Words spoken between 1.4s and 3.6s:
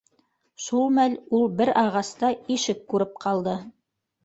ул бер ағаста ишек күреп ҡалды.